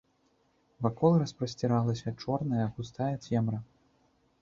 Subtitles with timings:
[0.85, 3.65] Вакол распасціралася чорная, густая цемра.